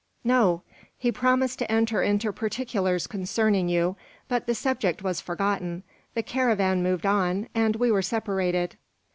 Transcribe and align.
"No. 0.23 0.63
He 0.97 1.11
promised 1.11 1.59
to 1.59 1.71
enter 1.71 2.01
into 2.01 2.33
particulars 2.33 3.05
concerning 3.05 3.69
you, 3.69 3.97
but 4.27 4.47
the 4.47 4.55
subject 4.55 5.03
was 5.03 5.21
forgotten, 5.21 5.83
the 6.15 6.23
caravan 6.23 6.81
moved 6.81 7.05
on, 7.05 7.47
and 7.53 7.75
we 7.75 7.91
were 7.91 8.01
separated." 8.01 8.77